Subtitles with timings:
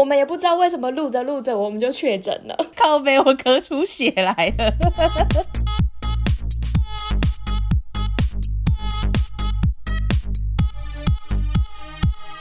[0.00, 4.72] 我们也不知道为什么录着录着我们就确诊了，靠背我咳出血来了。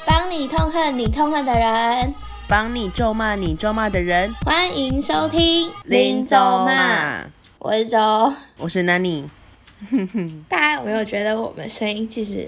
[0.08, 2.14] 帮你痛恨你痛恨的人，
[2.48, 7.26] 帮你咒骂你咒骂的人，欢迎收听林咒骂，
[7.58, 9.26] 我是周，我是 Nani。
[10.48, 12.48] 大家有没有觉得我们声音其实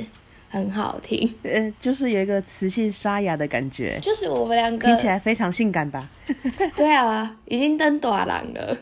[0.52, 1.34] 很好听？
[1.44, 6.08] 呃，就是有一个磁性沙哑的感觉，就是我们两个听起来非常性感吧？
[6.76, 8.78] 对啊，已经登短廊了。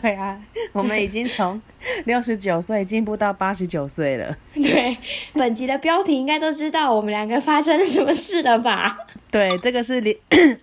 [0.00, 0.38] 对啊，
[0.72, 1.60] 我们已经从
[2.06, 4.36] 六十九岁进步到八十九岁了。
[4.54, 4.96] 对，
[5.32, 8.96] 本集的标题应该都知道我们两个发生了什么事了吧？
[9.30, 10.14] 对，这个是临，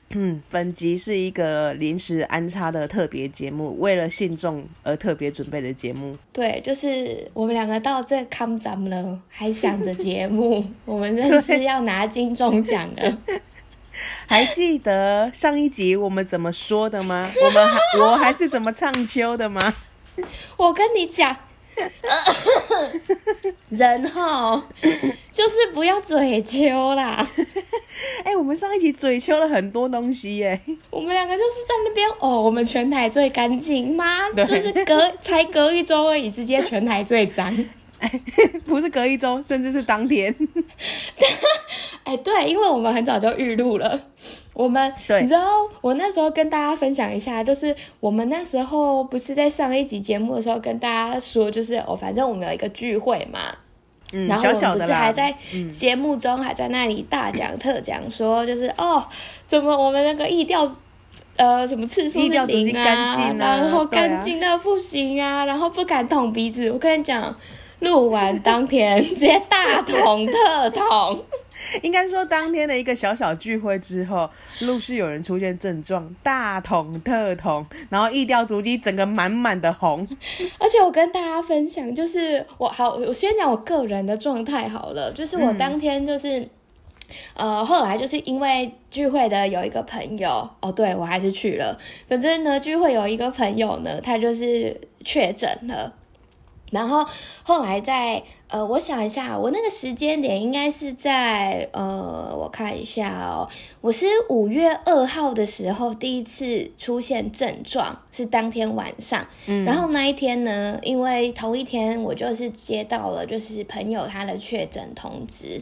[0.52, 6.16] 本集是一个临时安插的特别节目，为了信众而特别准备的节目。
[6.32, 13.18] 对，就是我们两个到这康咱们了，还想着节目，我们真是要拿金钟奖了。
[14.28, 17.30] 还记得上一集我们怎么说的吗？
[17.44, 19.74] 我们还我还是怎么唱秋的吗？
[20.58, 21.36] 我跟你讲。
[23.70, 24.62] 人哈，
[25.32, 27.26] 就是不要嘴秋啦。
[28.26, 30.60] 哎、欸，我们上一集嘴秋了很多东西耶。
[30.90, 34.30] 我们两个就是在那边哦，我们全台最干净吗？
[34.36, 37.56] 就是隔才隔一周而已，直接全台最脏。
[38.00, 38.12] 哎，
[38.66, 40.34] 不是隔一周，甚至是当天。
[42.04, 44.00] 哎，对，因为我们很早就预录了。
[44.54, 45.46] 我们，对你知道，
[45.80, 53.40] 我那时候跟大家分享一下，就是我们那时候不是在上一集节目的时候跟大家说，就是哦，反正我们有一个聚会嘛，
[54.12, 55.34] 嗯，然后我们不是还在
[55.70, 59.06] 节目中还在那里大讲特讲，说就是哦，
[59.48, 60.76] 怎么我们那个意调，
[61.38, 66.70] 呃，什么次数是零啊，啊然后干净到不行啊，然后不敢捅鼻子。
[66.70, 67.34] 我跟你讲，
[67.80, 71.24] 录完当天直接大捅特捅。
[71.84, 74.28] 应该说，当天的一个小小聚会之后，
[74.62, 80.08] 陆续有人出现症状，大捅特捅，然后一调足迹整个满满的红。
[80.58, 86.40] 而且我跟大家分享，就是我好，我先讲我个人的状态好了，就是我当天就是，
[87.36, 91.78] 嗯、呃，后来就是因为聚会的有一个朋友，哦，对，我还是去了，
[92.08, 95.94] 反正呢，聚会有一个朋友呢，他就是确诊了。
[96.72, 97.06] 然后
[97.44, 103.48] 后来在呃，我想一下，我那个时间点应该是在呃，我看一下哦，
[103.80, 109.26] 我是五月二号的时候第一次出现症状，是当天晚上。
[109.46, 115.62] 嗯，然后那一天呢，因为同一天我就是接到了就是朋友他的确诊通知，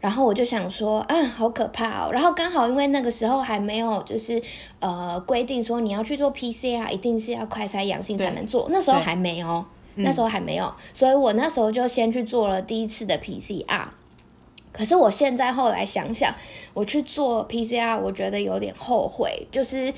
[0.00, 2.10] 然后我就想说啊，好可怕哦。
[2.12, 4.40] 然后刚好因为那个时候还没有就是
[4.78, 9.64] 呃规定说你要去做 PCR，一定是要快筛阳性才能做，那时候还没有。
[9.96, 13.84] 那时候还没有，所以我那时候就先去做了第一次的 PCR。
[14.72, 16.34] 可是我现在后来想想，
[16.72, 19.92] 我去做 PCR，我觉得有点后悔，就是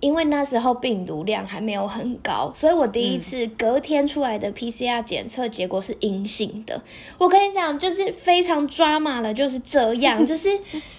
[0.00, 6.82] 因为那时候病毒量还没有很高，所以我第一次隔天出来的 PCR 检测结果是阴性的。
[7.16, 10.50] 我跟你讲，就是非常 drama 的，就是这样， 就是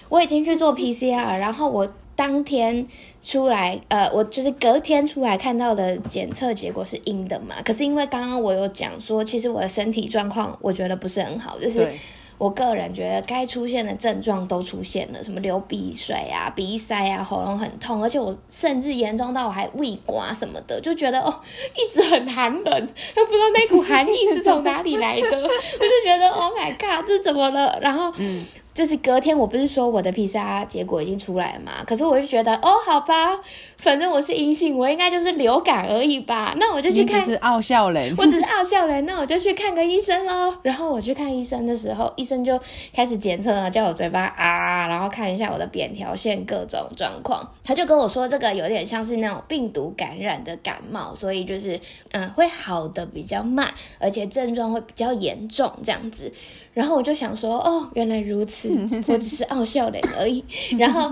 [0.08, 1.92] 我已经去做 PCR，然后我。
[2.20, 2.86] 当天
[3.22, 7.54] 出来，呃，我就是隔天出来看到的检测结果是阴的嘛。
[7.64, 11.90] 可是因为刚刚我有讲说，其实我的身体状况我觉得不是很好，就是
[12.36, 21.34] 我个人觉得该出现的症状都出现了，什么流鼻水啊、鼻塞啊、喉咙很痛，而且我甚至严重到我还胃刮什么的，就觉得哦，
[21.74, 27.78] 一直很寒冷，都 不知道那股寒意是从哪里来的，我就觉得 Oh my God，这怎么了？
[27.80, 28.44] 然后嗯。
[28.72, 31.84] 就是隔天，我不是说我的 PCR 结果已经出来了嘛？
[31.84, 33.38] 可是我就觉得，哦，好吧，
[33.76, 36.54] 反正我是阴性，我应该就是流感而已吧。
[36.56, 40.56] 那我就去看，你只是傲笑人，我只是傲笑人，那我就去看个医生喽。
[40.62, 42.58] 然后我去看医生的时候，医生就
[42.94, 47.46] 开始检测了，叫我嘴巴啊，然后看一下我的扁桃腺各种状况。
[47.64, 51.78] 他就跟我说，这个有点像是那种病毒感染的感冒，所以就是
[52.12, 56.32] 嗯，会好的比较慢，而且症状会比较严重这样子。
[56.72, 58.70] 然后我就想说，哦，原来如此，
[59.08, 60.44] 我只是傲笑脸而已。
[60.78, 61.10] 然后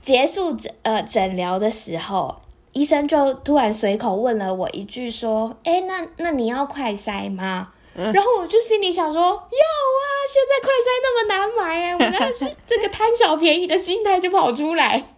[0.00, 2.36] 结束诊呃诊疗的时候，
[2.72, 15.14] 医生就突然随口问了我一句，说：“哎，那那你要快筛吗？”然后我就心里想说：“要啊，现在快筛那么难买哎，我那是 这个贪小便宜的心态就跑出来。”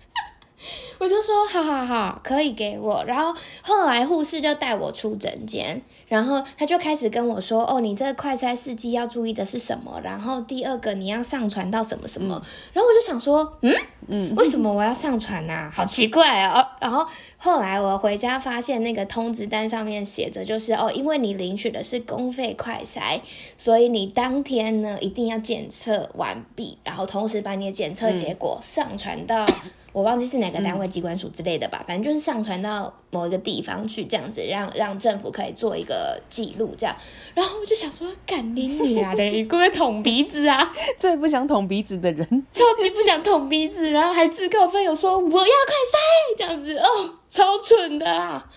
[1.01, 5.81] 我就说：“好好好，可以给我。”然后后来护士就带我出诊间。
[6.07, 9.99] 然后他就开始跟我说：“哦，你这个快筛试剂要注意的是什么？
[10.03, 12.35] 然后第二个你要上传到什么什么？”
[12.75, 13.73] 然后我就想说：“嗯
[14.09, 15.71] 嗯，为什么我要上传啊？
[15.73, 17.07] 好奇怪哦。”然后
[17.39, 23.21] 后来我回家发现那个通知单上面写着就是：“哦，因为你领取的是公费快筛，
[23.57, 29.47] 所以你当天呢一定要检测完毕，然后同时把你的检测结果上传到
[29.93, 36.95] 我忘记是哪个单位机关署之类的吧，嗯、反正就是上传到某一个地方去，这样子让让政府可以做一个记录，这样。
[37.35, 40.71] 然后我就想说，干你你啊， 你会不会捅鼻子啊？
[40.97, 45.99] 最不想捅鼻子的人，超级不想捅鼻子，然后还自告奋勇说我要快塞，
[46.39, 48.49] 这样子哦，超蠢的啊。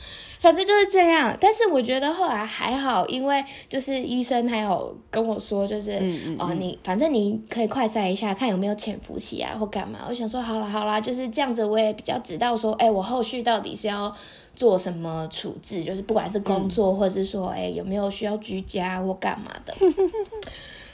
[0.44, 10.00] 反正就是这样，但是我觉得后来还好，因为就是医生还有跟我说，就是、嗯嗯嗯、哦，你反正你可以快筛一下，看有没有潜伏期啊，或干嘛。
[10.10, 14.14] 我想说，好了好啦，就是这样子，我也比较知道说，哎、欸，我后续到底是要
[14.54, 19.74] 做什么处置，就是不管是工作，嗯、或者是说，哎、欸，有没有需要居家或干嘛的。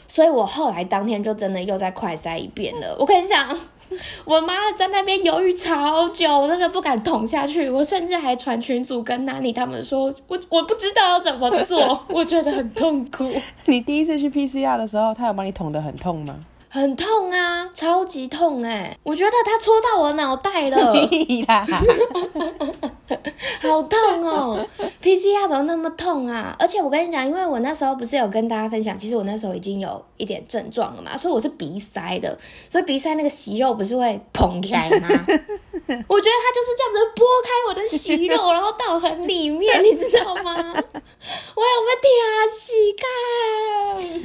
[0.07, 2.95] 所以我后来当天就真的又再快筛一遍了。
[2.99, 3.59] 我跟你讲。
[4.25, 7.69] 我妈在那边犹豫超久，我真的不敢捅下去。
[7.69, 13.29] 我甚至还传群组跟娜妮他们说，我我不知道要怎么做， 我觉得很痛苦。
[13.65, 16.35] 你第一次去 PCR 的时候，他有帮你捅得很痛吗？
[16.71, 18.97] 很痛啊，超级痛哎、欸！
[19.01, 20.93] 我觉得他戳到我脑袋了，
[23.61, 24.65] 好痛哦
[25.01, 26.55] ！PCR 怎么那么痛啊？
[26.59, 32.37] 而且我跟你讲，因为我那时候不是有跟大家分享，其实我那时候已经有一点症状了嘛，所以我是鼻塞的，
[32.69, 35.07] 所以鼻塞那个息肉不是会膨开吗？
[36.07, 40.53] 我觉得他就是这样子拨开我的息肉，然后到很里面，你知道吗？
[40.53, 42.09] 我有没有舔
[42.51, 43.03] 膝盖？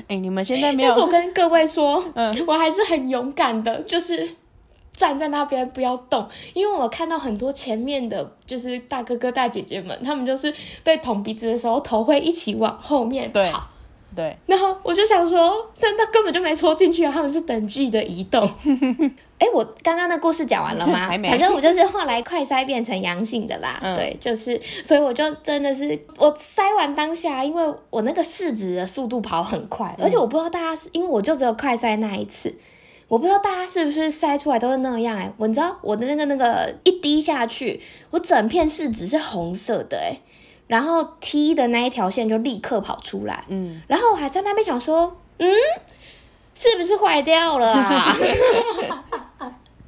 [0.03, 0.89] 哎、欸，你们现在没有？
[0.91, 2.45] 但是我跟各位说，嗯。
[2.47, 4.29] 我还是很勇敢的，就是
[4.95, 13.69] 站在那边不要动，因为我看到很多前面的，就是大哥哥大姐姐们，他们就是被捅鼻子的时候，头会一起往后面跑。
[14.17, 18.49] 对，然后我就想说，但他根本就没戳进去啊，他们是等距的移动。
[19.39, 20.99] 哎、欸，我刚刚的故事讲完了吗？
[21.11, 21.29] 还没。
[21.29, 23.77] 反正我就是后来快筛变成阳性的啦。
[23.83, 32.55] 嗯、对，就是，所以我就真的是我筛完当下，因为我那个试纸的速度跑很快，而且我不知道大家是因为我就只有快筛那一次，
[33.15, 35.33] 我不知道大家是不是筛出来都是那样哎、欸。
[35.37, 37.81] 我你知道我的那个那个一滴下去，
[38.11, 40.21] 我整片试纸是红色的哎、欸。
[40.67, 45.49] 然后 T 的那一条线就立刻跑出来，嗯，然后我还在那边想说，嗯，
[46.55, 48.17] 是不是坏掉了啊？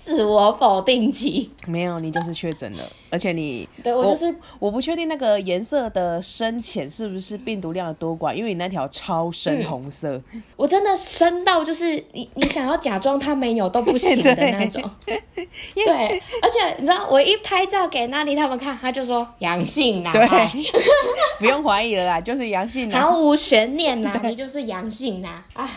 [0.07, 4.27] 自我否定期没有，你就是确诊了，而且你对我就是
[4.61, 15.21] 我，我不确定那个颜色的深浅是不是病毒量的多寡，因为你那条超深红色，嗯、我真的深到就是你你想要假装它没有都不行的 那种， 对，
[15.75, 20.23] 对，而且你知道我一拍照给娜丽他们看，他就说阳性啦，对，
[21.41, 25.69] 不用怀疑了啦，就是阳性啦，毫无悬念啦，你就是阳性啦，哎。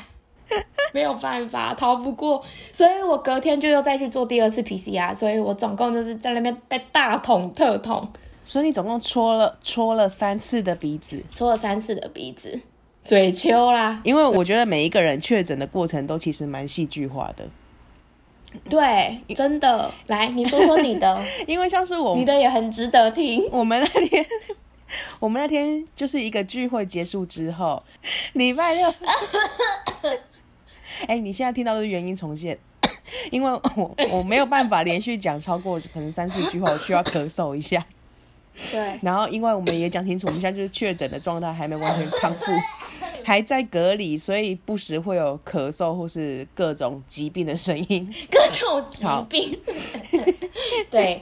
[0.94, 2.44] 没有办法，逃不过，
[2.74, 8.07] 所以我隔天就又再去做第二次 PCR，所以我总共就是在那边被大捅特捅，
[8.44, 12.60] 所以你总共戳了戳了三次的鼻子，戳了三次的鼻子，
[13.04, 14.01] 嘴丘啦。
[14.04, 17.48] 因为我觉得每一个人确诊的过程都其实蛮戏剧化的，
[18.68, 19.92] 对，真的。
[20.07, 23.48] 来，你说说你的， 因为像是我，你的也很值得听。
[23.52, 24.25] 我们那天，
[25.19, 27.84] 我们那天就是一个聚会结束之后，
[28.34, 28.92] 礼拜六。
[31.01, 32.57] 哎、欸，你现在听到的是原因重现，
[33.31, 37.86] 因为我我没有办法连续讲超过可能三四句话，我需要咳嗽一下。
[38.72, 39.00] 对。
[39.01, 42.51] 然后，因为我们也讲清楚，我们现在就是确诊的状态，还没完全康复，
[43.24, 48.13] 还在隔离，所以不时会有咳嗽或是各种疾病的声音。
[48.30, 49.60] 各种疾病。
[50.92, 51.22] 对。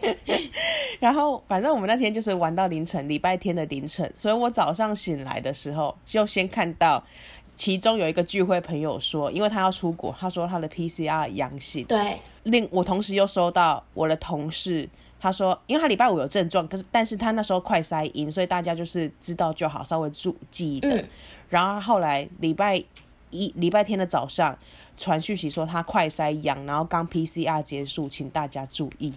[0.99, 7.03] 然后，反正我们那天就是玩到凌晨，礼拜天的凌晨，所以我早上醒来的时候，就先看到。
[7.57, 11.83] 其中有一个聚会朋友说，因为他要出国，他说他的 PCR 阳性。
[11.85, 12.19] 对。
[12.43, 14.87] 另我同时又收到我的同事，
[15.19, 20.95] 他说，因为他礼拜五有症状，可是但是他那时候快筛阴，所以大家就是知道就好，稍微注记忆的。
[20.95, 21.09] 嗯、
[21.49, 22.81] 然后后来礼拜
[23.31, 24.57] 一、礼拜天的早上
[24.95, 29.11] 传讯息说他快筛阳，然后刚 PCR 结束，请大家注意。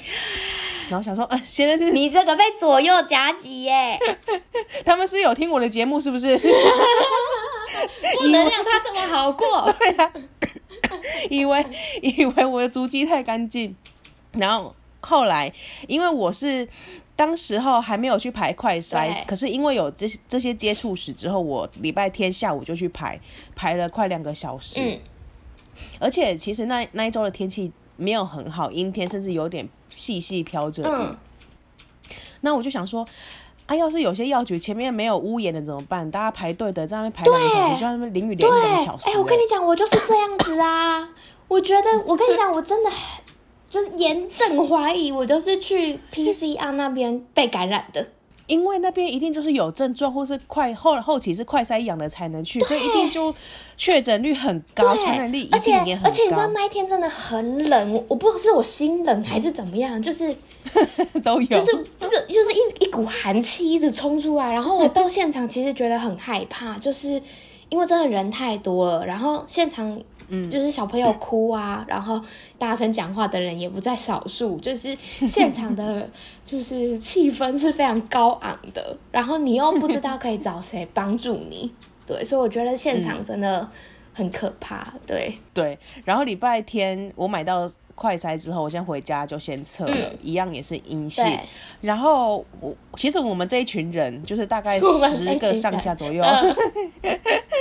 [0.88, 3.96] 然后想说，呃，现在是你这个被左右夹击耶。
[4.84, 6.36] 他们是有听我的节目是不是？
[8.18, 9.72] 不能让他这么好过。
[9.78, 10.12] 对啊，
[11.30, 11.64] 以为
[12.02, 13.74] 以为我的足迹太干净，
[14.32, 15.52] 然后后来
[15.86, 16.68] 因为我是
[17.16, 23.20] 当时候还没有去排快筛，可是因为有这这些接触史之后，我礼拜天下午就去排，
[23.54, 24.74] 排了快两个小时。
[24.78, 24.98] 嗯，
[25.98, 29.68] 而且其实那那一周的天气没有很好，阴天，甚至有点。
[29.92, 31.16] 细细飘着，嗯，
[32.42, 33.04] 那我就想说，
[33.70, 36.10] 啊，要是有些药局前面没有屋檐的怎么办？
[36.10, 39.08] 大家排队的在那边排两个小时，就在那边淋雨淋两个小时。
[39.08, 41.08] 哎、欸，我跟你讲，我就是这样子啊。
[41.46, 42.90] 我觉得，我跟你讲，我真的
[43.68, 48.08] 就是严正怀疑，我就是去 PCR 那边被感染的。
[48.50, 53.32] 因为那边一定就是有症状或是快后后期是快筛阳的才能去，所以一定就
[53.76, 56.08] 确诊率很高，传染力一定也很高。
[56.08, 60.36] 而且而且你知道那一天真的很冷，我不知道是我心冷还是怎么样，就是
[61.22, 67.22] 都有，就是不是就是一一股寒气一直冲出来，然后 我到现场其实觉得很害怕，就是
[67.68, 70.02] 因为真的人太多了，然后现场。
[70.32, 72.20] 嗯，就是小朋友哭啊，然后
[72.56, 74.96] 大声讲话的人也不在少数，就是
[75.26, 76.08] 现场的，
[76.44, 81.72] 就是气氛是非常高昂的，然后你又不知道可以找谁帮助你，
[82.06, 83.68] 对，所以我觉得现场真的
[84.14, 85.78] 很可怕，对对。
[86.04, 91.24] 然后礼拜天我买到快筛之后，我先回家就先测了，嗯、一样也是阴性。
[91.80, 94.78] 然后我其实我们这一群人就是大概
[95.18, 96.24] 十个上下左右。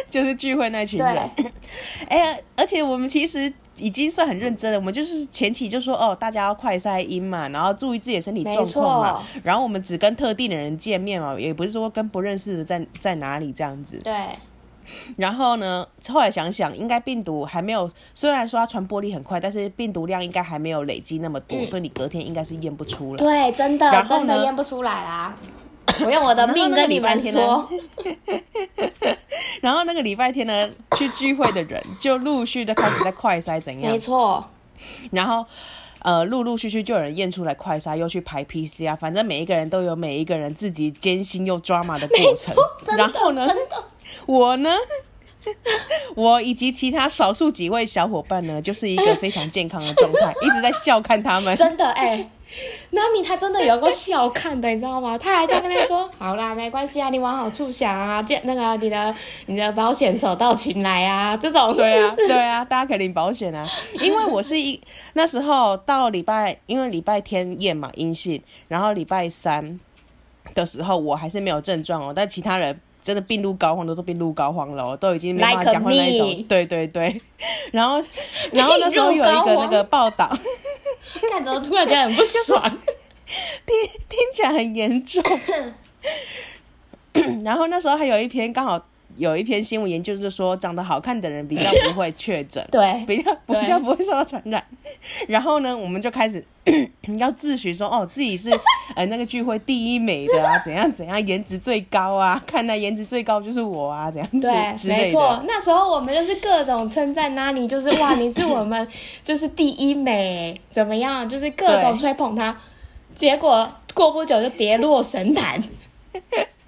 [0.10, 1.30] 就是聚会那群人，
[2.10, 2.26] 哎呀，
[2.56, 4.78] 而且我们其实已经算很认真了。
[4.80, 9.24] 我们就是前期就说哦，大家要快筛阴嘛，然后注意自己的身体状况嘛。
[9.44, 14.00] 然后我们只跟特定的人见面嘛，也不是说跟不认识的在在哪里这样子。
[14.04, 14.14] 对。
[15.18, 23.18] 然后呢，后来想想，应该病毒还没有，虽然说它传播力很快，但是病毒量应该还没有累积那么多，嗯、所以你隔天应该是验不出来。
[23.18, 25.36] 对，真的，真的验不出来啦。
[26.06, 27.68] 我用我的命跟你们说。
[29.62, 33.92] 然后那个礼拜天呢，去聚会的人就陆续的开始在快筛，怎样？
[33.92, 34.46] 没错。
[35.12, 35.46] 然后，
[36.02, 42.56] 呃，陆陆续续就有人验出来快筛，又去排 PCR，反正每一个人都有每一个人自己艰辛又抓马的过程。
[42.98, 43.46] 然后呢，
[44.26, 44.70] 我呢，
[46.16, 51.56] 我以及其他少数几位小伙伴呢， 就是一个非常健康的状态，一直在笑看他们。
[51.56, 52.08] 真的哎。
[52.18, 52.30] 欸
[52.90, 55.16] 那米他真的有个笑看的，你知道吗？
[55.16, 59.16] 他还在那边说：“好啦，没关系啊，你往好处想啊，见那个你的
[59.46, 63.64] 你的保险手到擒来啊，这种对啊 对啊，大家可以领保险啊。
[64.02, 64.82] 因为我是一
[65.14, 69.80] 那时候到礼拜，因为礼拜天验嘛阴性，然后礼拜三
[70.56, 76.30] 的时候我还是没有症状哦，但其他人真的病入膏肓的都病入膏肓了，都已经没办法讲话那一种。
[76.30, 77.20] Like、对对对，
[77.74, 78.00] 然后
[78.52, 80.30] 然后那时候有一个那个报道。
[81.32, 82.62] 看怎么突然觉得很不爽，
[83.66, 83.76] 听
[84.08, 85.24] 听起来很严重。
[87.44, 88.80] 然后那时候还有一篇刚好
[89.20, 94.64] 有一篇新闻研究，就是说长得好看的人比较不会确诊，对， 比较比较不会受到传染。
[95.28, 96.42] 然后呢，我们就开始
[97.18, 98.50] 要 自诩说，哦，自己是
[98.96, 104.52] 呃那个聚会第一美的啊，怎样怎样，颜值最高啊， 看来颜值最高就是我啊，怎样对，
[104.88, 105.44] 没错。
[105.46, 108.88] 那时候我们就是各种称赞，那你就是哇，你是我们
[109.22, 111.28] 就是第一美，怎么样？
[111.28, 112.56] 就是各种吹捧他，
[113.14, 115.62] 结果过不久就跌落神坛。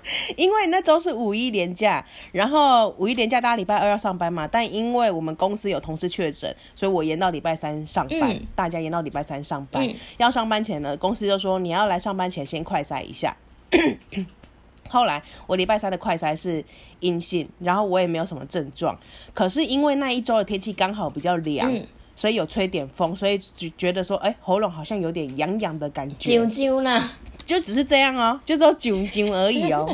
[0.37, 9.85] 因为那周是五一连假，然后五一连假大家礼拜二要上班嘛，但因为我们公司有同事确诊，所以我延到礼拜三上班，嗯、大家延到礼拜三上班。
[9.85, 13.35] 嗯、要上班前呢，公司就说你要来上班前先快筛一下。
[14.89, 16.63] 后来我礼拜三的快筛是
[16.99, 18.99] 阴性，然后我也没有什么症状，
[19.33, 26.37] 可是因为那一周的天气刚好比较凉，嗯、所以有吹点风，所以就觉得说，哎，喉咙好像有点痒痒的感觉。
[26.37, 27.09] 啾啾呢？
[27.51, 29.93] 就只是这样哦，就只有啾啾而已哦，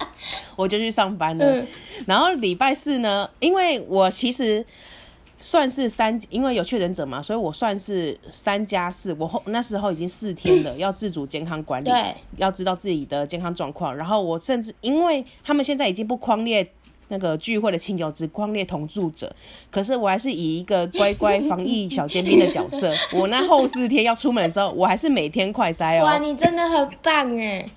[0.56, 1.44] 我就去上班了。
[1.44, 1.66] 嗯、
[2.06, 4.64] 然后礼拜四呢，因为我其实
[5.36, 9.14] 算是三，因为有确诊者嘛，所以我算是三加四。
[9.18, 11.90] 我后那时候已经四天了， 要自主健康管理，
[12.38, 13.94] 要知道自己的健康状况。
[13.94, 16.72] 然后我甚至，因为他们现在已经不框列。
[17.08, 19.34] 那个聚会的亲友只光列同住者，
[19.70, 22.92] 可是我还是以一个乖乖防疫小尖兵的角色。
[23.18, 26.04] 我那后四天要出门的时候，我还是每天快筛哦。
[26.04, 27.68] 哇，你真的很棒哎！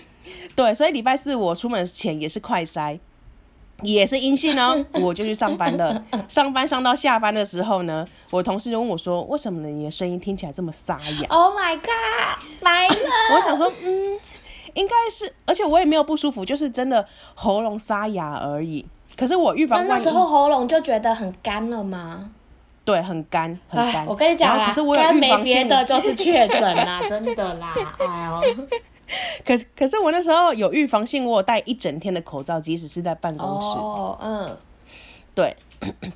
[0.54, 2.98] 对，所以礼拜四我出门前也是快筛，
[3.82, 6.04] 也是阴性哦， 我就去上班了。
[6.28, 12.94] 上班上到下班的时候呢，我同事就问我说：“为什么你的声音听起来这么沙哑？”Oh my god，来了！
[13.34, 14.18] 我想说，嗯。
[14.74, 18.84] 应该是，而且我也没有不舒服，就是真的喉咙沙哑而已。
[19.16, 22.30] 可是我预防那时候喉咙就觉得很干了吗？
[22.84, 24.04] 对，很干，很干。
[24.06, 28.66] 我跟你讲啦，可是我干没别的，就是确诊啦， 真的啦，哎呦。
[29.44, 33.78] 可是可是我那时候有预防性，我有戴一整天的口罩，即使是在办公室。
[33.78, 34.56] 哦，嗯，
[35.34, 35.56] 对。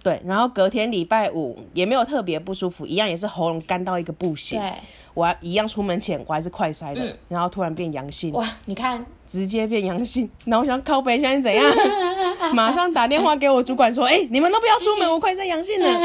[0.03, 4.61] 对，然后隔天礼拜五也没有特别不舒服，一样也是喉咙干到一个不行。
[4.61, 4.73] 对，
[5.15, 8.33] 我要一样出门前我还是快筛的，嗯、然后突然变阳性。
[8.33, 10.31] 哇，你看，直接变阳性。
[10.45, 11.65] 然后我想靠北，现在怎样？
[12.55, 15.89] 马上打电话给我主管说：“哎、欸，你们都不要出门，我快筛阳性了。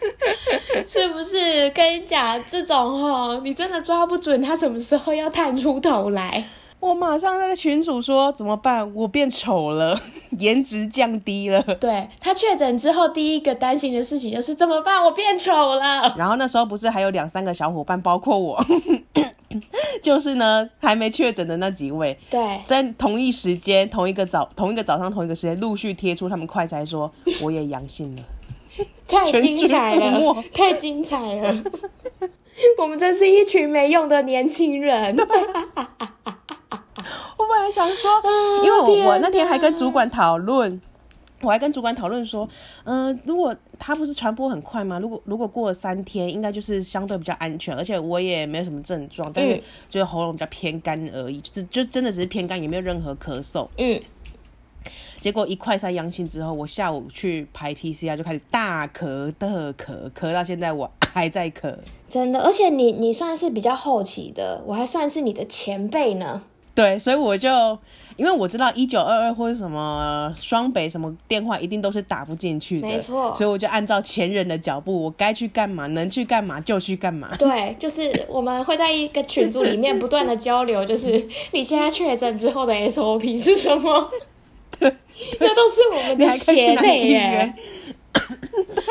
[0.86, 1.70] ”是不是？
[1.70, 6.44] 跟你讲，这种吼，你真的抓不准他什么时候要探出头来。
[6.80, 8.92] 我马上在群主说怎么办？
[8.94, 10.00] 我变丑了，
[10.38, 11.62] 颜值降低了。
[11.78, 15.02] 对，他确诊之后，第一个担心的事情就是怎么办？
[15.04, 16.14] 我变丑了。
[16.16, 18.58] 然后那时候不是还有两三个小伙伴，包括我，
[20.02, 28.22] 就是呢，还没确诊的那几位，对，在同一时间、同一个早、同一个早上、同一个时间，陆续贴出他们快筛，说我也阳性了，
[29.06, 31.62] 太精彩了，太精彩了，
[32.78, 35.14] 我们真是一群没用的年轻人。
[37.60, 38.10] 我本来想说，
[38.64, 40.80] 因为我我那天还跟主管讨论。
[41.42, 42.46] 我还跟主管讨论说，
[42.84, 44.98] 嗯、呃，如果他不是传播很快吗？
[44.98, 49.56] 如果如果过了三天，应该就是相对比较安全，而且我也没有什么症状，但是
[49.88, 53.66] 就是喉咙比较偏干而已，就就真的只是偏干，也没有任何咳嗽。
[53.78, 53.98] 嗯。
[55.18, 61.74] 结果一快筛阳性之后，我下午去排 PCR 就开始大咳特咳，咳到现在我还在咳。
[62.10, 66.42] 真的，而且你你算是比较后期的，我还算是你的前辈呢。
[66.74, 67.78] 对，所以我就。
[68.16, 77.34] 因为我知道一九二二或者什么双北什么电话一定都是打不进去的，没错，所以我就按照前人的脚步，我该去干嘛，能去干嘛就去干嘛。
[77.40, 84.10] 对，就是我们会在一个群组里面不断的交流，就是你现在确诊之后的 SOP 是什么？
[84.78, 84.94] 对，
[85.40, 87.54] 那都是我们的血泪耶。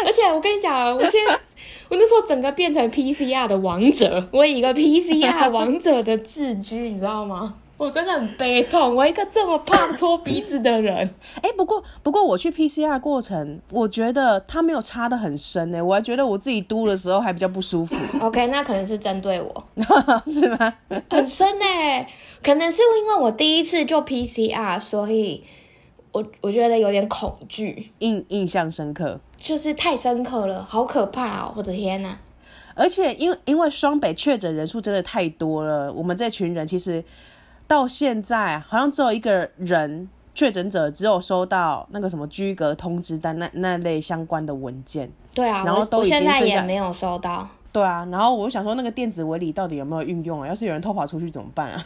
[0.03, 1.39] 而且我跟你讲，我现在
[1.89, 7.53] 我那时候整个变成 PCR 的王者，我以一个 PCR 王者的自居，你知道吗？
[7.79, 10.97] 我真的很悲痛，我一个这么胖搓鼻子的人。
[11.41, 17.95] 哎、欸，不过不过我去 PCR 过程，我觉得它没有插的很深呢，我还觉得我自己嘟的时候还比较不舒服。
[18.19, 19.63] OK，那可能是针对我，
[20.27, 20.73] 是吗？
[21.09, 21.65] 很深呢，
[22.43, 25.41] 可能是因为我第一次做 PCR，所以
[26.11, 31.53] 我我觉得有点恐惧，印印象深刻，就是太深刻了，好可怕哦！
[31.55, 32.19] 我的天哪！
[32.75, 37.01] 而且因为因为双北确诊人数真的太多了，我们这群人其实。
[37.69, 45.07] 到现在好像只有一个人确诊者，只有收到那个什么居隔通知单那那类相关的文件。
[45.35, 47.47] 对啊，然后都已经现在也没有收到。
[47.71, 50.47] 对啊，然后我就想说那个电子围篱到底有没有运用啊？
[50.47, 51.85] 要是有人偷跑出去怎么办啊？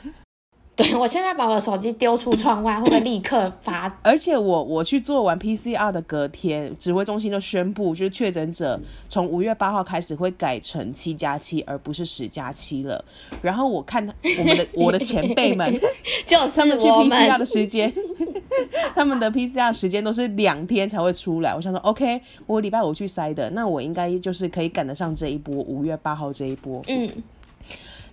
[0.75, 3.95] 对，我现在把我的手机丢出窗外，会不会立刻发？
[4.01, 13.05] 而且我我去做完 PCR 的隔天，指挥中心就宣布，就是确诊者从五月八号开始会改成七加七，而不是十加七了。
[13.41, 14.03] 然后我看
[14.39, 15.71] 我们的我的前辈们，
[16.25, 17.93] 就是他们去 PCR 的时间，
[18.95, 21.53] 他们的 PCR 时间都是两天才会出来。
[21.53, 26.81] 我想说，OK，我礼拜五去筛的，那我应该就是可以赶得上这一波五月八号这一波。
[26.87, 27.07] 嗯。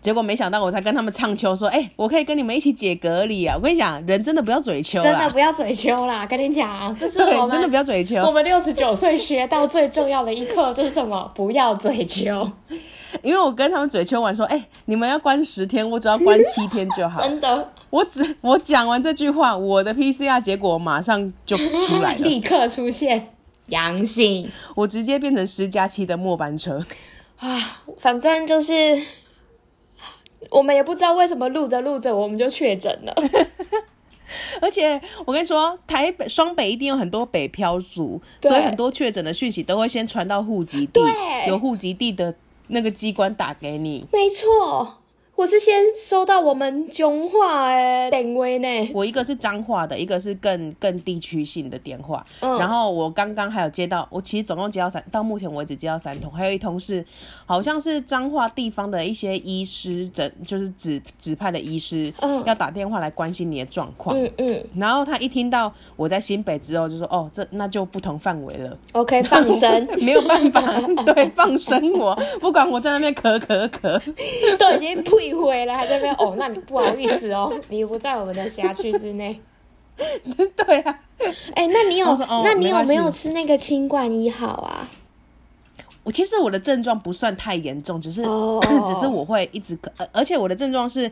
[0.03, 6.25] 结果没想到，我才跟他们唱秋说：“哎、欸，我可以跟你们一起解隔离啊！”我跟你讲，人真的不要嘴秋，真的不要嘴秋啦！
[6.27, 8.17] 跟你讲， 这是我们真的不要嘴秋。
[8.23, 11.31] 我们六十九岁学到最重要的一课就是什么？
[11.35, 12.51] 不要嘴秋。
[13.23, 17.21] 因为我跟他们嘴秋完说：“哎、欸，你们要关十天，我只要关七天就好。
[17.27, 23.29] ”真的，我只我讲完这句话，我的 PCR 结果马上就出来了，立刻出现
[23.67, 26.83] 阳性，我直接变成十加七的末班车
[27.39, 27.83] 啊！
[27.99, 28.99] 反正就是。
[30.49, 33.15] 我们也不知道为什么录着录着我们就确诊了，
[34.63, 41.01] 而且我跟你说，台北双北一定有很多北漂族，所以很多确诊的讯息都会先传到户籍地，
[41.47, 42.35] 有户籍地的
[42.69, 44.07] 那个机关打给你。
[44.13, 45.00] 没错。
[45.41, 52.23] 我是先收到我们彰化诶电话呢，我一个是彰化的，一个是更更地区性的电话。
[52.41, 57.03] 嗯，然后我刚刚还有接到，我其实总共接到三，到目前为止接到三通，还有一通是
[57.47, 64.15] 好像是彰化地方的一些医师诊，就是指指派的医师，嗯，要打电话来关心你的状况。
[64.23, 68.77] 嗯嗯，然后他一听到我在新北之后，就说哦，这那就不同范围了。
[68.93, 70.61] OK， 放生， 没有办法，
[71.15, 75.30] 对，放生我，不管我在那边咳咳咳，都已经呸。
[75.31, 79.41] 一回来还在那边哦，那你不好意思哦， 你不在我们的辖区之内。
[80.57, 81.01] 对啊，
[81.55, 84.89] 哎、欸，那你有、哦、那你有没有吃那个清冠一号啊？
[86.03, 88.65] 我其实我的症状不算太严重，只是、oh.
[88.87, 91.11] 只是我会一直咳，而且我的症状是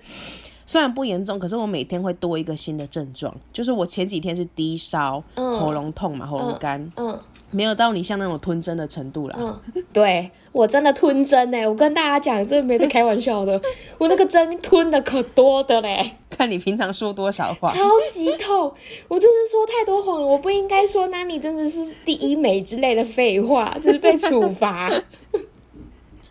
[0.64, 7.10] 虽然不严重，可是我每天会多一个新的症状，就是我前几天是低烧、嗯、喉咙痛嘛，喉咙干，嗯。
[7.10, 9.36] 嗯没有到你像那种吞针的程度啦。
[9.38, 13.60] 嗯，对，我真的吞针呢，我跟大家讲，这没在开玩笑的，
[13.98, 16.16] 我那个针吞的可多的嘞。
[16.28, 18.72] 看你平常说多少话，超级痛，
[19.08, 24.88] 我真是说太多谎了，我不应该说，那你真的是第一美之类的废话，就是被处罚。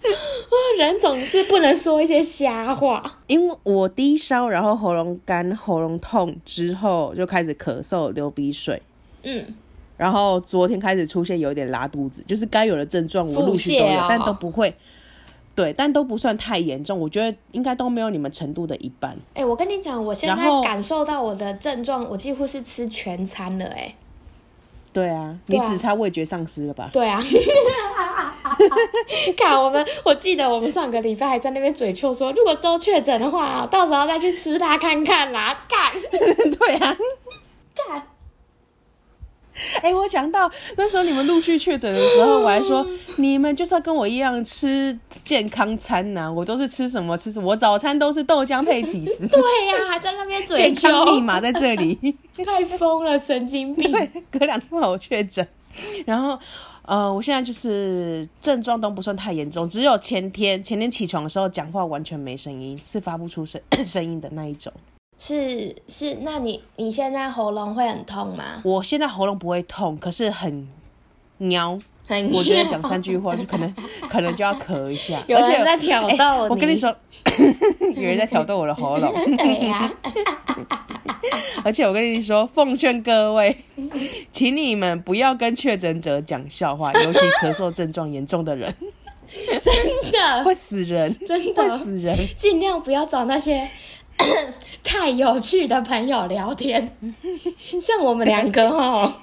[0.07, 3.19] 啊，人总是不能说一些瞎话。
[3.27, 8.81] 因为我低烧，然后喉咙干、喉咙痛之后，就开始咳嗽、流鼻水。
[9.23, 9.55] 嗯。
[9.97, 14.73] 然后昨天开始出现有点拉肚子，就是该有的症状我陆续都有，哦、但都不会，
[15.55, 16.99] 对，但都不算太严重。
[16.99, 19.11] 我觉得应该都没有你们程度的一半。
[19.33, 23.65] 哎、欸，我跟你讲，我现在感受到我的症状，我几乎是吃全餐了。
[23.65, 23.95] 哎，
[24.93, 26.89] 对啊，你只差味觉丧失了吧？
[26.93, 27.19] 对啊。
[29.37, 35.65] 看我们，我记得我们上个礼拜还在那边嘴臭说，如果周确诊的话，到时候再去吃它看看啦。
[35.67, 35.91] 干，
[36.57, 36.97] 对啊，干。
[39.81, 42.85] 哎、欸，我想到那时候你们陆续确诊的时候，我还说
[43.17, 49.25] 你们就是要跟我一样吃健康餐呐、啊，我都是吃什么吃什么，我早餐都是豆浆配起司。
[49.27, 52.15] 对呀、啊，还在那边嘴健康密码在这里，
[52.45, 53.91] 太疯了，神经病。
[53.91, 55.45] 对，隔两天我确诊，
[56.05, 56.37] 然后
[56.83, 64.71] 呃，我现在就是症状都不算太严重，只有前天前天起床的时候讲话完全没声音，是发不出声 声音的那一种。
[65.19, 68.61] 是是，那你你现在喉咙会很痛吗？
[68.63, 70.67] 我现在喉咙不会痛，可是很
[71.37, 73.75] 喵，很我觉得讲三句话就可能
[74.07, 75.19] 可能就要咳一下。
[75.27, 76.95] 有人在挑逗你，我跟你说，
[77.95, 79.11] 有人在挑逗我的喉咙。
[79.37, 79.91] 对呀。
[81.63, 83.57] 而且我跟你说，奉劝各位，
[84.31, 88.73] 请你们不要跟确诊者讲笑话，尤其咳嗽症状严重的人，
[89.59, 92.15] 真的会死人，真的会死人。
[92.37, 93.67] 尽量不要找那些。
[94.83, 96.97] 太有趣的朋友聊天，
[97.81, 99.13] 像我们两个哦，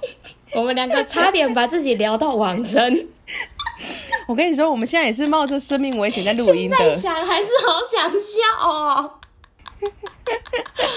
[0.55, 3.09] 我们两个差点把自己聊到往生。
[4.27, 6.77] 我跟你说，我们现在也是冒着生命危险在录音的。
[6.77, 9.03] 现在想还是好想笑哦， 啊，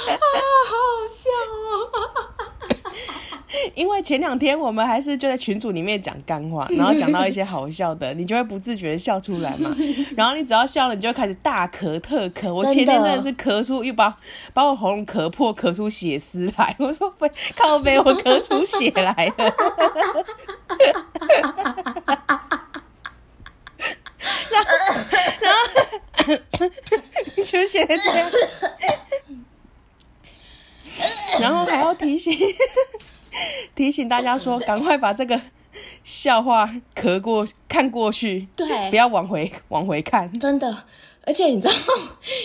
[0.08, 0.26] 好
[0.70, 0.74] 好
[1.10, 1.30] 笑
[1.66, 1.90] 哦。
[3.76, 9.74] 因为前两天我们还是就在群组里面讲干话， 然后讲到一些好笑的，你就会不自觉的笑出来嘛。
[10.16, 12.54] 然后你只要笑了，你就会开始大咳特咳。
[12.54, 14.18] 我前天真的是咳出，又把
[14.54, 16.76] 把我喉咙咳破，咳出血丝来。
[16.80, 19.54] 我说背靠背，我咳出血来了。
[24.52, 24.70] 然后
[25.40, 25.60] 然后
[27.46, 28.30] 出血这样，
[31.40, 32.38] 然后还要提醒。
[33.78, 35.40] 提醒大家说， 赶快把这个
[36.04, 40.34] 笑话咳过看过去，对，不要往回往回看。
[40.40, 40.84] 真的，
[41.24, 41.74] 而且你知道，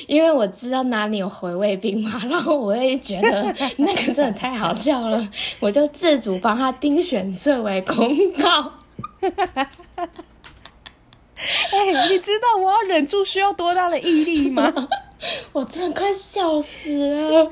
[0.07, 3.43] 因为我知道哪里有回味病嘛，然后我也觉得
[3.79, 5.27] 那个真的太好笑了，
[5.59, 8.75] 我就自主帮他丁选设为公告。
[11.73, 14.73] 哎、欸，你知道我要忍住需要多大的毅力吗？
[15.53, 17.51] 我真的快笑死了。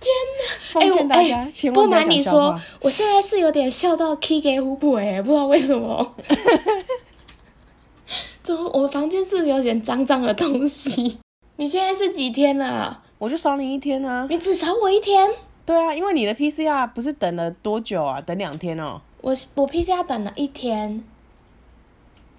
[0.00, 0.42] 天哪！
[0.80, 6.14] 哎，我哎，不瞒你说，我现在是有点笑到起鸡皮哎，不知道为什么。
[8.42, 8.68] 怎么？
[8.74, 11.18] 我房间是有点脏脏的东西？
[11.56, 13.02] 你现在是几天了？
[13.18, 14.26] 我就少你一天啊！
[14.30, 15.30] 你只少我一天？
[15.66, 18.20] 对啊，因为你的 PCR 不是等了多久啊？
[18.20, 19.00] 等两天哦。
[19.20, 21.04] 我我 PCR 等了一天。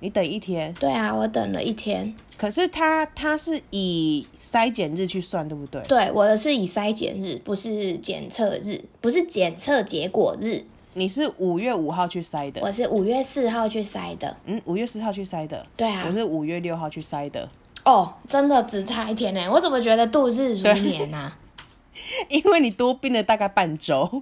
[0.01, 0.73] 你等一天？
[0.79, 2.13] 对啊，我等了一天。
[2.35, 5.79] 可是他他是以筛检日去算，对不对？
[5.83, 10.63] 对，我的是以筛检日，不是检测日，不是检测结果日。
[10.95, 14.35] 你是五月五号去筛的，我是五月四号去筛的。
[14.45, 15.63] 嗯，五月四号去筛的。
[15.77, 17.47] 对啊，我是五月六号去筛的。
[17.85, 19.47] 哦，真的只差一天呢？
[19.51, 21.37] 我怎么觉得度日如年呢、啊？
[22.27, 24.21] 因为你多病了大概半周，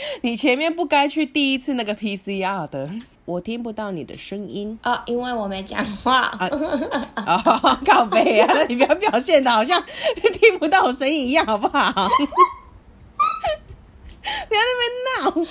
[0.22, 2.88] 你前面不该去第一次那个 PCR 的。
[3.24, 6.20] 我听不到你的声音啊、哦，因为我没讲话。
[6.20, 6.48] 啊，
[7.62, 8.56] 哦、靠北啊！
[8.68, 9.82] 你不要表现的好像
[10.40, 12.08] 听不到我声音一样，好不好？
[14.48, 14.82] 不要那么
[15.30, 15.46] 闹。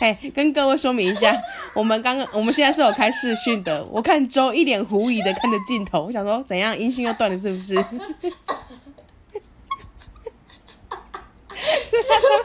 [0.00, 1.34] 哎、欸，跟各位说明一下，
[1.74, 3.84] 我们刚刚我们现在是有开视讯的。
[3.86, 7.74] 我看周一脸狐疑的看着镜头，我想说怎样音讯又断了，是不是？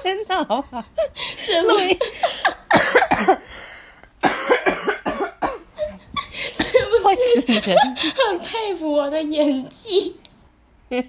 [0.03, 0.83] 真的好不好？
[1.37, 1.97] 是录音。
[6.53, 7.05] 是不是
[8.27, 10.19] 很佩服我的演技？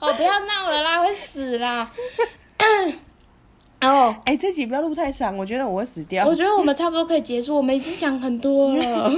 [0.00, 1.90] 哦，不要闹了啦，会死啦！
[3.82, 6.26] 哦，哎、欸，这集不要录太长，我觉得我会死掉。
[6.26, 9.10] 我觉得我们差不多可以结束，我们已经讲很多了。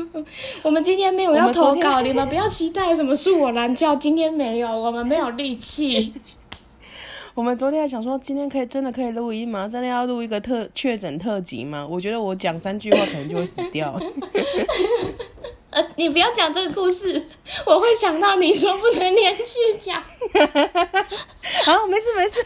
[0.62, 6.12] 我们今天没有要投稿，你们不要期待什么恕我蓝教，今天没有，我们没有力气。
[7.34, 9.66] 我们昨天还想说，今天可以真的可以录音吗？
[9.66, 11.86] 真的要录一个特确诊特辑吗？
[11.90, 13.98] 我觉得我讲三句话可能就会死掉。
[15.72, 17.26] 呃，你不要讲这个故事，
[17.64, 19.42] 我会想到你说不能连续
[19.80, 20.00] 讲。
[21.64, 22.40] 好，没事没事。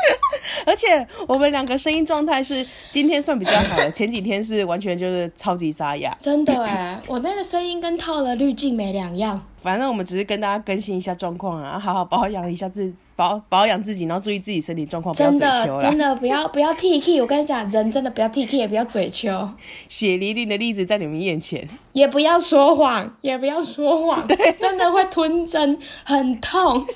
[0.64, 6.16] 而且我们两个声音状态是今天算比较好的，前几天是完全就是超级沙哑。
[6.18, 9.46] 真的哎，我那个声音跟套了滤镜没两样。
[9.62, 12.94] 反正我们只是跟大家更新一下状况啊，好好保养一下自己。
[13.14, 15.14] 保保养自己，然后注意自己身体状况。
[15.14, 19.50] 真的，真的不要不要 T K，我跟你讲，人真的不要 T K，也不要嘴求。
[19.88, 26.86] 血淋淋的例子在你们眼前，也不要说谎，也不要说谎， 对，真的会吞针，很痛，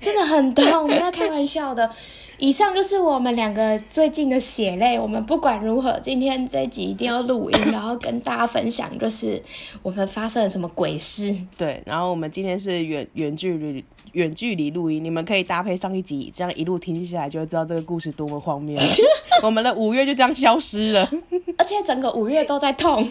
[0.00, 1.90] 真的很痛，不要开玩笑的。
[2.38, 4.98] 以上就是我们两个最近的血泪。
[4.98, 9.42] 我们不管如何，今天这一集一定要录音，然后跟大家分享，就是
[9.82, 11.34] 我们发生了什么鬼事。
[11.56, 18.78] 对，然后我们今天是远远距离远距离录音，你们可以搭配上一集，这样一路听下来就会知道这个故事多么荒谬。
[19.42, 21.10] 我们的五月就这样消失了，
[21.56, 23.08] 而且整个五月都在痛。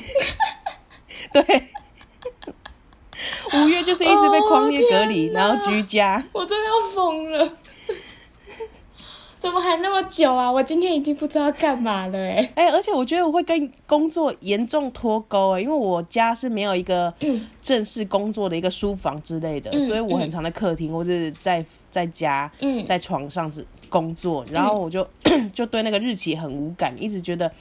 [1.32, 1.44] 对，
[3.54, 6.24] 五月就是一直被狂烈隔离，然后居家。
[6.32, 7.58] 我真的要疯了。
[9.46, 10.52] 怎么还那么久啊？
[10.52, 12.52] 我今天已经不知道干嘛了哎、欸！
[12.58, 17.14] 哎、欸，而且我觉得我会跟工作严重脱钩哎，因为我家是没有一个
[17.62, 27.52] 正式工作的一个书房之类的，嗯、所以我很常在客厅、嗯、或者在在家，嗯，在床上是工作，然后我就、嗯、就对那个日期很无感，一直觉得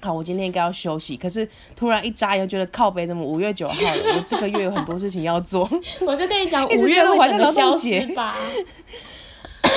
[0.00, 1.16] 好，我今天应该要休息。
[1.16, 4.14] 可是突然一眨眼，觉得靠北怎么五月九号了？
[4.16, 5.68] 我这个月有很多事情要做。
[6.06, 8.36] 我就跟你讲， 五月会整个消失吧。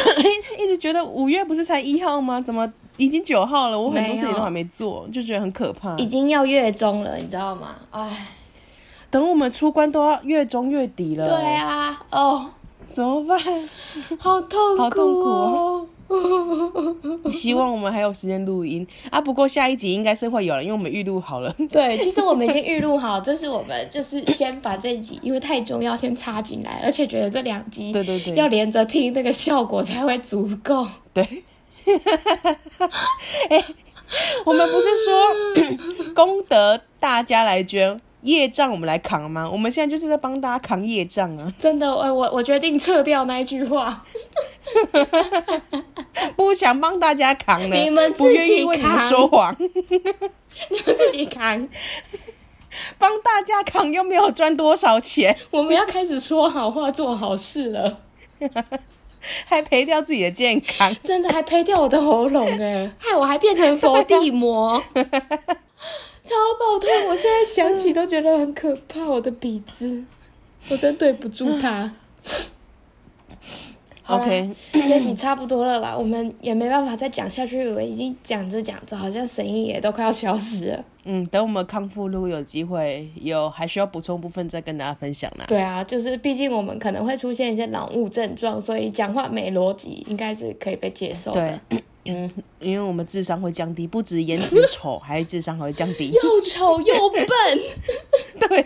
[0.59, 2.39] 一直觉得五月不是才一号吗？
[2.41, 3.79] 怎么已经九号了？
[3.79, 5.95] 我很多事情都还没做，就觉得很可怕。
[5.97, 7.75] 已经要月中了，你知道吗？
[7.91, 8.27] 哎，
[9.09, 11.27] 等我们出关都要月中月底了。
[11.27, 12.49] 对啊，哦，
[12.89, 13.39] 怎么办？
[14.19, 15.87] 好痛苦，好痛苦哦。
[17.31, 19.19] 希望我们还有时间录音啊！
[19.19, 21.53] 不过下一集应该是会有了，因为我们预录好了。
[21.71, 30.85] 对，其实我们已经预录好，这是我们就是先把这一集，因为太重要，先插进来，而且觉得这两集对对对要连着听，那个效果才会足够。
[31.13, 31.23] 对，
[33.49, 33.65] 哎、欸，
[34.45, 37.99] 我们不是说 功德大家来捐。
[38.23, 39.49] 业障我们来扛吗？
[39.49, 41.51] 我们现在就是在帮大家扛业障啊！
[41.59, 44.05] 真的，我我我决定撤掉那一句话，
[46.35, 51.67] 不想帮大家扛了，你们自己扛，你们说谎， 你们自己扛，
[52.97, 57.99] 帮大家扛又没有赚多少钱，我们要开始说好话、做好事了，
[59.45, 64.81] 还赔掉自己的健康，真的还赔掉我的喉咙哎，害我还变成佛地魔。
[66.23, 67.09] 超爆痛！
[67.09, 69.05] 我现在想起都觉得很可怕。
[69.05, 70.03] 我的鼻子，
[70.69, 71.93] 我真对不住他。
[74.07, 77.69] OK，这集差不多了啦，我们也没办法再讲下去。
[77.69, 80.85] 我已经讲着讲着，好像声音也都快要消失了。
[81.05, 85.45] 嗯，等我们康复，如果有机会有还需要补充部分，再跟大家分享啦。
[85.47, 91.59] 对啊，就是毕竟我们可能会出现一些脑雾症状，所以讲话没逻辑，应该是可以被接受的。
[91.69, 91.83] 对。
[92.05, 96.11] 嗯，因为我们智商会降低，不止颜值丑， 还智商还会降低。
[96.11, 97.27] 又丑又笨，
[98.47, 98.65] 对，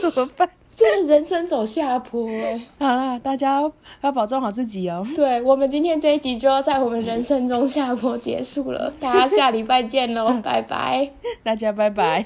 [0.00, 0.48] 怎么办？
[0.76, 2.60] 这人生走下坡哎。
[2.80, 3.62] 好啦，大家
[4.00, 5.06] 要保重好自己哦。
[5.14, 11.12] 对，我们今天这一集就要在我们人生中下坡结束了，大家下礼拜见喽， 拜拜。
[11.44, 12.24] 大家拜拜。